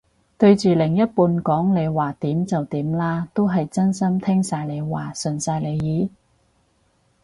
[0.35, 6.09] 對住另一半講你話點就點啦，都係真心聽晒佢話順晒佢意？